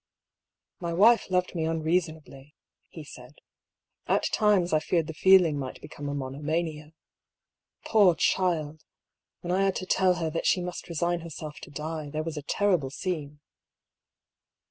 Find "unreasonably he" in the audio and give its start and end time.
1.65-3.03